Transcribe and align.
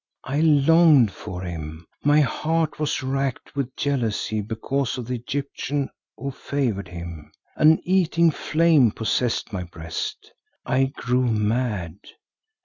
I 0.25 0.39
longed 0.41 1.11
for 1.11 1.43
him, 1.43 1.85
my 2.03 2.21
heart 2.21 2.79
was 2.79 3.03
racked 3.03 3.55
with 3.55 3.75
jealousy 3.75 4.41
because 4.41 4.97
of 4.97 5.05
the 5.05 5.13
Egyptian 5.13 5.91
who 6.17 6.31
favoured 6.31 6.87
him, 6.87 7.31
an 7.55 7.79
eating 7.83 8.31
flame 8.31 8.89
possessed 8.89 9.53
my 9.53 9.61
breast. 9.63 10.33
I 10.65 10.85
grew 10.85 11.27
mad. 11.27 11.97